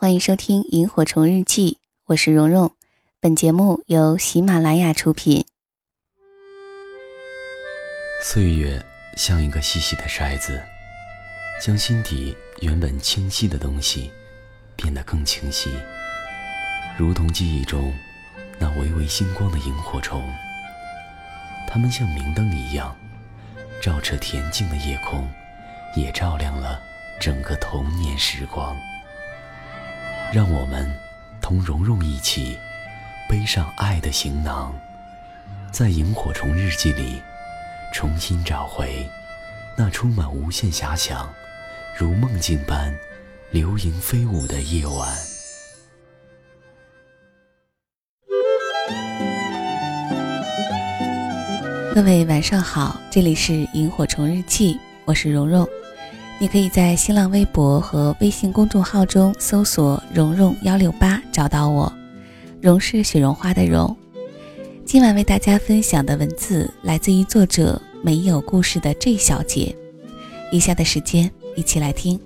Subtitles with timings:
[0.00, 1.72] 欢迎收听《萤火虫日记》，
[2.06, 2.70] 我是蓉蓉。
[3.18, 5.44] 本节目由喜马拉雅出品。
[8.22, 8.80] 岁月
[9.16, 10.62] 像一个细细的筛子，
[11.60, 14.12] 将心底原本清晰的东西
[14.76, 15.68] 变得更清晰，
[16.96, 17.92] 如同记忆中
[18.56, 20.22] 那微微星光的萤火虫。
[21.66, 22.96] 它们像明灯一样，
[23.82, 25.28] 照彻恬静的夜空，
[25.96, 26.80] 也照亮了
[27.18, 28.76] 整个童年时光。
[30.30, 30.86] 让我们
[31.40, 32.58] 同蓉蓉一起
[33.30, 34.74] 背上爱的行囊，
[35.72, 37.22] 在萤火虫日记里
[37.94, 39.08] 重新找回
[39.74, 41.26] 那充满无限遐想、
[41.96, 42.94] 如梦境般
[43.50, 45.16] 流萤飞舞的夜晚。
[51.94, 55.66] 各位晚上好，这里是萤火虫日记，我是蓉蓉。
[56.40, 61.92] 你可以在新浪微博和微信公众号中搜索“蓉蓉幺六八”找到我，
[62.62, 63.94] 蓉是雪绒花的蓉。
[64.84, 69.74] 今晚为大家分享的文字来自于作者没有故事的 J 小姐。
[70.52, 72.18] 以下的时间一起来听。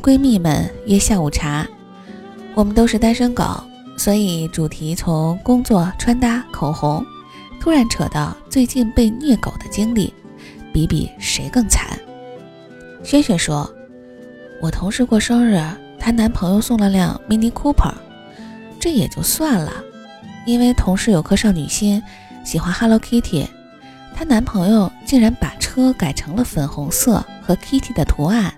[0.00, 1.66] 闺蜜们约下午茶，
[2.54, 3.44] 我们都是单身狗，
[3.98, 7.04] 所以主题从工作、穿搭、口红，
[7.60, 10.12] 突然扯到最近被虐狗的经历，
[10.72, 11.86] 比比谁更惨。
[13.04, 13.70] 轩轩说
[14.62, 15.62] ：“我同事过生日，
[15.98, 17.92] 她男朋友送了辆 Mini Cooper，
[18.80, 19.70] 这也就算了，
[20.46, 22.02] 因为同事有颗少女心，
[22.42, 23.46] 喜欢 Hello Kitty，
[24.16, 28.54] 她男朋友竟然把车改成了粉红色和 Kitty 的图案。”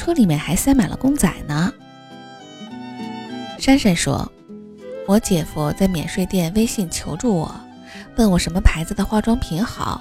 [0.00, 1.70] 车里面还塞满了公仔呢。
[3.58, 4.32] 珊珊说
[5.06, 7.54] ：“我姐夫在免税店微信求助我，
[8.16, 10.00] 问我什么牌子的化妆品好，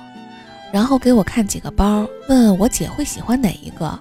[0.72, 3.99] 然后给我看几个包，问我姐会喜欢哪一个。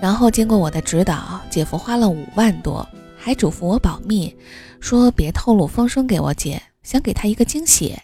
[0.00, 4.32] 然后经过我的指导，姐夫花了五万多，还嘱咐我保密，
[4.78, 7.98] 说别透露风声给我姐，想给她一个惊喜。”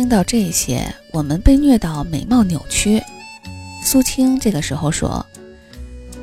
[0.00, 3.02] 听到这些，我们被虐到美貌扭曲。
[3.84, 5.26] 苏青这个时候说：“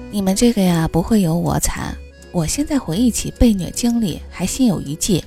[0.09, 1.95] 你们这个呀，不会有我惨。
[2.31, 5.23] 我现在回忆起被虐经历，还心有余悸。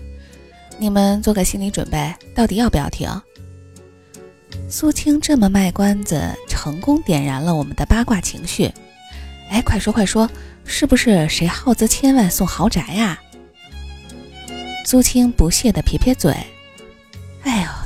[0.78, 3.08] 你们做个心理准备，到底要不要听？”
[4.68, 8.68] 苏青这么卖关子，成功点燃了我们的八卦情绪。
[9.48, 10.28] 哎，快说快说，
[10.64, 13.16] 是不是谁耗资千万送豪宅呀？
[14.84, 16.34] 苏青不屑地撇撇嘴。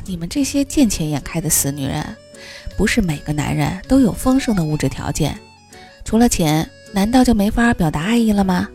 [0.06, 2.04] 你们这些见钱眼开的死女人，
[2.76, 5.38] 不是每个男人都有丰盛的物质条件，
[6.04, 8.68] 除了钱，难道就没法表达爱意了吗？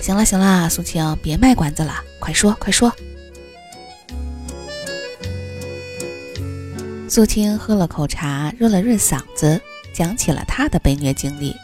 [0.00, 2.90] 行了行了，苏青，别卖关子了，快说快说。
[7.08, 9.60] 苏青喝了口茶，润了润嗓子，
[9.92, 11.54] 讲起了她的被虐经历。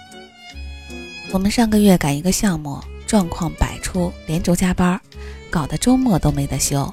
[1.32, 5.00] 我们上个月赶一个项目，状况百出，连轴加班，
[5.50, 6.92] 搞得周末都没得休。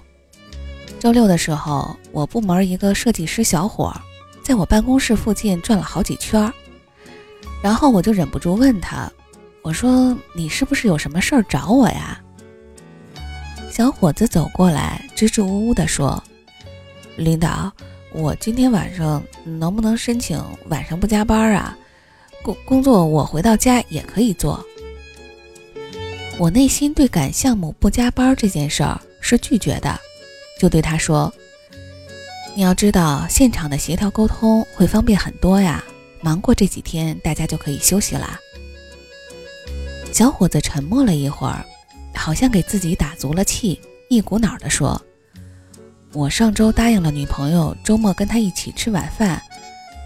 [1.01, 3.91] 周六的时候，我部门一个设计师小伙
[4.43, 6.53] 在我办公室附近转了好几圈儿，
[7.59, 9.11] 然后我就忍不住问他
[9.63, 12.21] ：“我说你是不是有什么事儿找我呀？”
[13.71, 16.23] 小伙子走过来，支支吾吾地说
[17.17, 17.73] ：“领导，
[18.13, 20.39] 我今天晚上能不能申请
[20.69, 21.75] 晚上不加班啊？
[22.43, 24.63] 工工作我回到家也可以做。”
[26.37, 29.99] 我内心对赶项目不加班这件事儿是拒绝的。
[30.61, 31.33] 就对他说
[32.53, 35.83] ：“你要知道，现场的协调沟通会方便很多呀。
[36.21, 38.39] 忙过这几天，大家就可以休息啦。”
[40.13, 41.65] 小伙子沉默了一会儿，
[42.13, 45.01] 好像给自己打足了气，一股脑地说
[46.13, 49.41] ：“我上周答应了女朋友，周末跟她一起吃晚饭。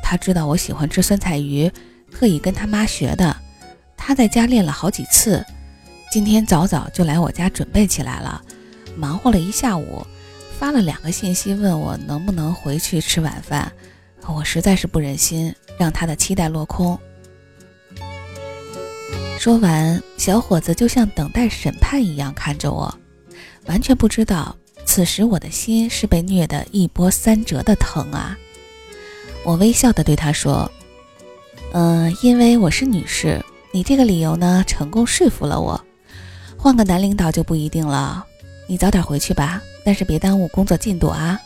[0.02, 1.70] 她知道我喜欢吃酸菜鱼，
[2.10, 3.36] 特意跟他妈学的。
[3.98, 5.46] 她在家练了好几次，
[6.10, 8.42] 今天早早就来我家准备起来了，
[8.96, 10.08] 忙活了一下午。”
[10.58, 13.72] 发了两个信息问我能不能回去吃晚饭，
[14.26, 16.98] 我实在是不忍心让他的期待落空。
[19.38, 22.98] 说完，小伙子就像等待审判一样看着我，
[23.68, 24.56] 完全不知道
[24.86, 28.36] 此时我的心是被虐得一波三折的疼啊！
[29.44, 30.72] 我微笑的对他说
[31.74, 35.80] ：“嗯，因为我是女士，你这个理由呢，成功说服了我。
[36.58, 38.26] 换个男领导就不一定了。
[38.68, 41.40] 你早点回去吧。”但是别耽误工作进度啊！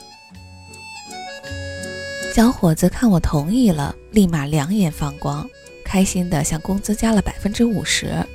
[2.33, 5.47] 小伙子看我同意了，立马两眼放光，
[5.83, 8.25] 开心的向工资加了百分之五十，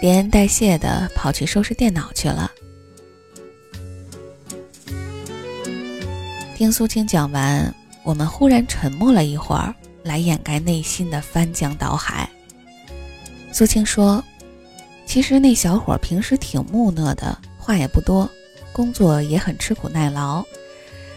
[0.00, 2.50] 连恩带谢的跑去收拾电脑去了。
[6.56, 12.26] 听苏青讲完，我们忽然沉默了一会儿，来掩盖内心的翻江倒海。
[13.52, 14.24] 苏青说
[15.04, 18.30] ：“其实那小伙平时挺木讷的，话也不多，
[18.76, 20.44] 工作也很吃苦耐劳。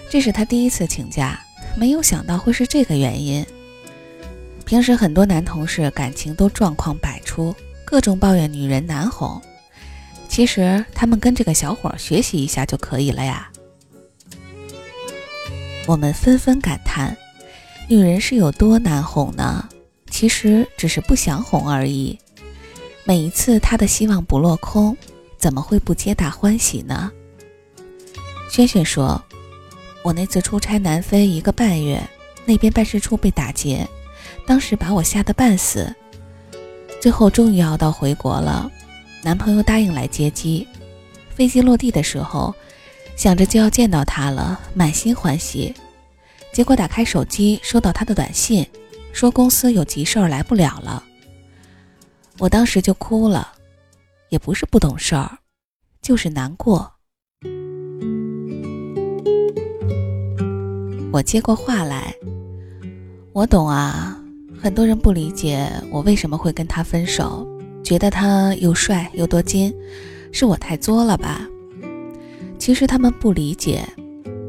[0.09, 1.37] 这是他第一次请假，
[1.75, 3.45] 没有想到会是这个原因。
[4.65, 7.53] 平时很多男同事感情都状况百出，
[7.83, 9.41] 各种抱怨女人难哄。
[10.29, 13.51] 其实他们跟这个小伙学习一下就可以了呀。”
[15.85, 17.17] 我们纷纷感叹
[17.89, 19.67] ：“女人是有多难哄呢？
[20.09, 22.17] 其实只是不想哄而已。
[23.03, 24.95] 每一次她的希望不落空，
[25.37, 27.11] 怎么会不皆大欢喜呢？”
[28.49, 29.21] 轩轩说
[30.03, 32.01] ：“我那次出差南非一个半月，
[32.45, 33.87] 那边办事处被打劫，
[34.45, 35.93] 当时把我吓得半死。
[36.99, 38.69] 最后终于熬到回国了，
[39.21, 40.67] 男朋友答应来接机。
[41.29, 42.53] 飞机落地的时候。”
[43.15, 45.75] 想着就要见到他了，满心欢喜，
[46.53, 48.65] 结果打开手机，收到他的短信，
[49.11, 51.03] 说公司有急事儿来不了了。
[52.37, 53.51] 我当时就哭了，
[54.29, 55.37] 也不是不懂事儿，
[56.01, 56.89] 就是难过。
[61.11, 62.13] 我接过话来，
[63.33, 64.23] 我懂啊，
[64.61, 67.47] 很多人不理解我为什么会跟他分手，
[67.83, 69.73] 觉得他又帅又多金，
[70.31, 71.47] 是我太作了吧？
[72.59, 73.83] 其实他们不理解，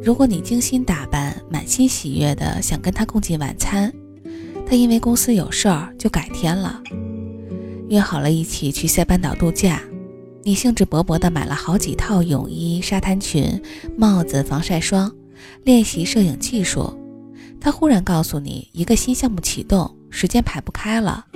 [0.02, 3.90] 如果你精心打扮、满心喜悦的想跟他共进晚餐，
[4.66, 6.82] 他因为公司有事儿就改天了。
[7.88, 9.80] 约好了一起去塞班岛度假，
[10.42, 13.60] 你兴致勃勃地买了好几套泳衣、沙滩裙、
[13.96, 15.10] 帽子、防晒霜，
[15.64, 16.96] 练习摄影技术。
[17.60, 21.26] 他忽然告诉你一个新项目启动，时间排不开了。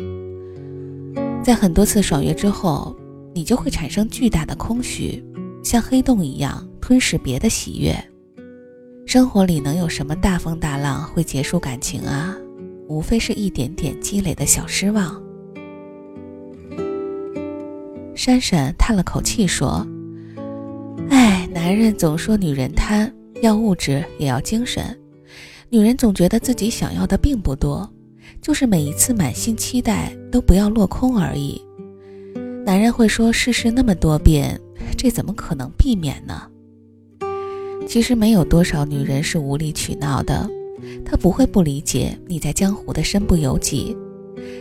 [1.42, 2.96] 在很多次爽约之后，
[3.34, 5.22] 你就会产生巨大的空虚。
[5.62, 7.94] 像黑洞一样吞噬别的喜悦，
[9.06, 12.36] 生活里能有什么大风大浪会结束感情啊？
[12.86, 15.22] 无非是一点点积累的小失望。
[18.14, 19.86] 珊珊叹了口气说
[21.08, 23.10] ：“哎，男人总说女人贪，
[23.44, 24.98] 要物质也要精神。
[25.70, 27.88] 女人总觉得自己想要的并不多，
[28.40, 31.60] 就是每一次满心期待都不要落空而已。
[32.64, 34.60] 男人会说世事那么多变。”
[34.96, 36.42] 这怎么可能避免呢？
[37.86, 40.48] 其实没有多少女人是无理取闹的，
[41.04, 43.96] 她不会不理解你在江湖的身不由己。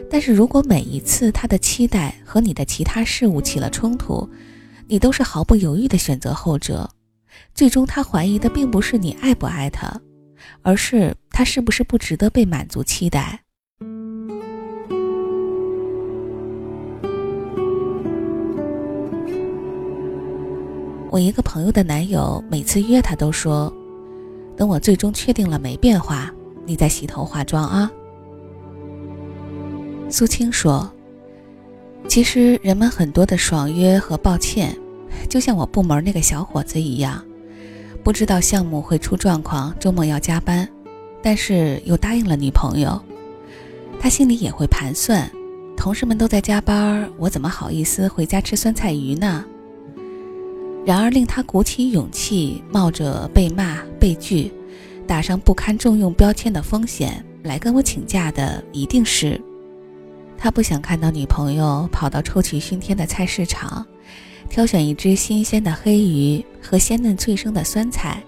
[0.09, 4.27] 但是如果每一次她的期待和你的其他事物起了冲突，
[4.87, 6.89] 你都是毫不犹豫的选择后者，
[7.53, 9.91] 最终他怀疑的并不是你爱不爱他，
[10.61, 13.39] 而是他是不是不值得被满足期待。
[21.09, 23.71] 我一个朋友的男友每次约她都说
[24.57, 26.33] ：“等我最终确定了没变化，
[26.65, 27.91] 你再洗头化妆啊。”
[30.09, 30.91] 苏青说
[32.09, 34.75] ：“其实人们很多的爽约和抱歉，
[35.29, 37.23] 就像我部门那个小伙子一样，
[38.03, 40.67] 不知道项目会出状况，周末要加班，
[41.21, 43.01] 但是又答应了女朋友，
[43.99, 45.29] 他心里也会盘算：
[45.75, 49.45] 同事们都在加班，我怎么好意思回家吃酸菜鱼呢？”
[50.85, 54.51] 然而，令他鼓起勇气，冒着被骂、被拒、
[55.07, 59.39] 打上不堪重用标签的风险来跟我请假的，一定是
[60.37, 63.85] 他不想看到女朋友跑到臭气熏天的菜市场，
[64.49, 68.21] 挑选一只新鲜的黑鱼和鲜嫩脆生的酸菜，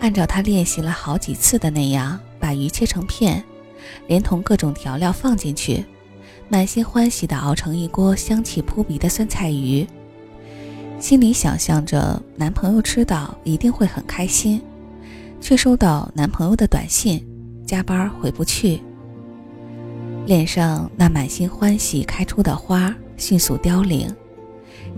[0.00, 3.42] 按照他练习了好几次的那样，把鱼切成片，
[4.06, 5.84] 连同各种调料放进去，
[6.48, 9.86] 满心欢喜地熬成一锅香气扑鼻的酸菜鱼。
[10.98, 14.60] 心里想象着男朋友吃到一定会很开心，
[15.40, 17.26] 却收到男朋友的短信：
[17.66, 18.80] 加班回不去。
[20.26, 24.12] 脸上那满心欢喜开出的花迅速凋零，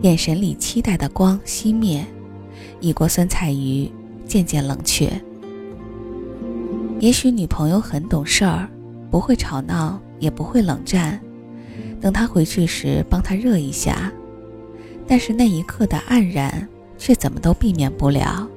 [0.02, 2.06] 眼神里期待的光熄灭，
[2.80, 3.90] 一锅酸菜鱼
[4.24, 5.10] 渐渐冷却。
[7.00, 8.68] 也许女朋友很懂事儿，
[9.10, 11.20] 不会吵闹，也不会冷战。
[12.00, 14.12] 等他回去时，帮他热一下。
[15.06, 18.48] 但是那一刻的黯然，却怎么都避免不了。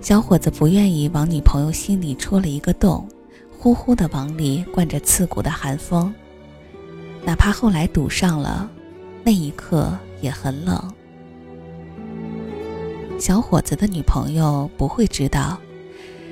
[0.00, 3.06] 小伙子不愿意往女朋友心里戳了一个洞，
[3.58, 6.14] 呼呼的往里灌着刺骨的寒风。
[7.24, 8.70] 哪怕后来堵上了，
[9.24, 10.92] 那一刻也很冷。
[13.18, 15.58] 小伙子的女朋友不会知道，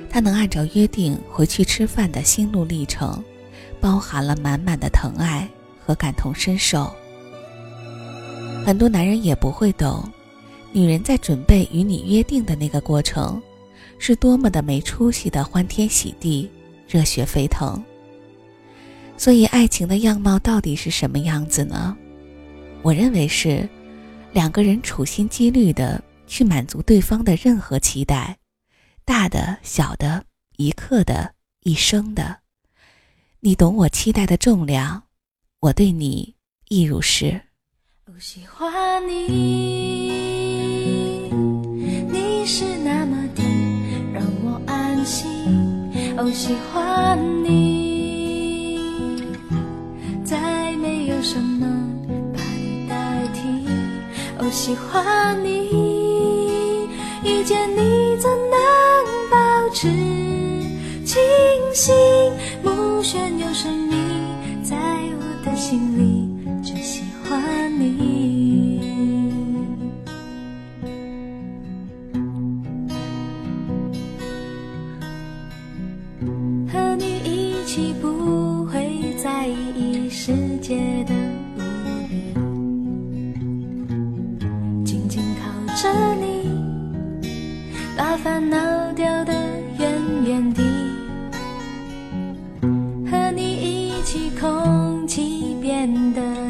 [0.09, 3.23] 他能按照约定回去吃饭的心路历程，
[3.79, 5.47] 包含了满满的疼爱
[5.85, 6.91] 和感同身受。
[8.65, 10.03] 很多男人也不会懂，
[10.71, 13.41] 女人在准备与你约定的那个过程，
[13.99, 16.49] 是多么的没出息的欢天喜地、
[16.87, 17.81] 热血沸腾。
[19.15, 21.95] 所以，爱情的样貌到底是什么样子呢？
[22.81, 23.67] 我认为是
[24.31, 28.37] 两个人处心积虑的去满足对方的任何期待，
[29.03, 30.23] 大的、小的、
[30.57, 31.33] 一刻的、
[31.63, 32.37] 一生的。
[33.39, 35.01] 你懂我期待的重量，
[35.59, 36.35] 我对你
[36.67, 37.41] 亦如是。
[38.05, 40.11] 我喜欢你，
[42.11, 43.43] 你是那么的
[44.13, 45.25] 让我安心。
[46.17, 48.77] 我喜欢你，
[50.23, 51.88] 再没有什么。
[54.51, 55.69] 喜欢你，
[57.23, 58.57] 遇见你怎能
[59.29, 59.87] 保持
[61.05, 61.19] 清
[61.73, 61.93] 醒？
[62.63, 63.95] 目眩又神迷，
[64.63, 66.27] 在我的心里
[66.63, 68.79] 只喜欢你。
[76.71, 80.75] 和你一起不会在意世界
[81.07, 81.18] 的。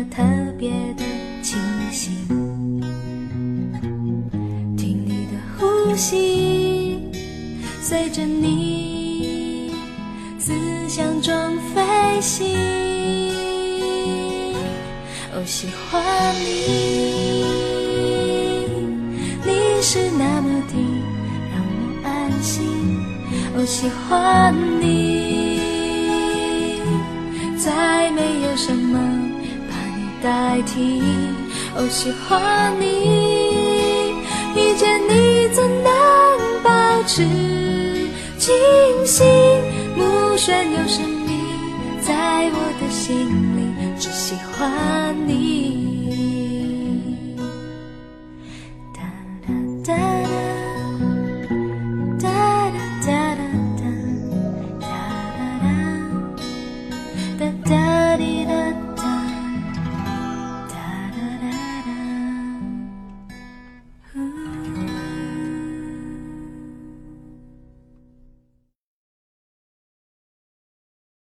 [0.05, 0.23] 特
[0.57, 1.03] 别的
[1.41, 1.57] 清
[1.91, 2.13] 醒。
[4.77, 6.99] 听你的呼吸，
[7.81, 9.73] 随着你
[10.37, 10.53] 思
[10.87, 11.33] 想中
[11.73, 11.81] 飞
[12.21, 12.57] 行。
[15.35, 17.45] 我喜欢你，
[19.45, 20.73] 你是那么的
[21.51, 21.61] 让。
[21.63, 22.09] 我安
[22.41, 22.67] 心。
[23.55, 25.59] 哦喜欢你，
[27.57, 28.99] 再没有什么
[30.21, 31.01] 代替。
[31.75, 32.85] 哦喜欢你，
[34.55, 35.89] 遇见你怎能
[36.63, 37.23] 保持
[38.38, 38.53] 清
[39.05, 39.25] 醒？
[39.95, 40.03] 目
[40.35, 41.31] 眩又神秘，
[42.01, 43.59] 在我的心里
[43.99, 45.78] 只喜欢你。